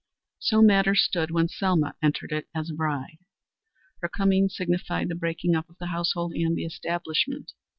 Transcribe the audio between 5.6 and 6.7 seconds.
of the household and the